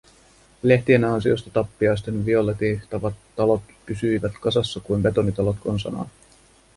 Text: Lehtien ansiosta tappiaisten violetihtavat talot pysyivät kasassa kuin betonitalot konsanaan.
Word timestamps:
Lehtien 0.63 1.03
ansiosta 1.05 1.49
tappiaisten 1.49 2.25
violetihtavat 2.25 3.13
talot 3.35 3.61
pysyivät 3.85 4.31
kasassa 4.41 4.79
kuin 4.79 5.01
betonitalot 5.01 5.55
konsanaan. 5.63 6.09